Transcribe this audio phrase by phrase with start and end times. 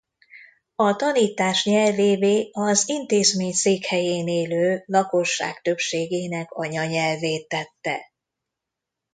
[0.75, 8.11] A tanítás nyelvévé az intézmény székhelyén élő lakosság többségének anyanyelvét tette.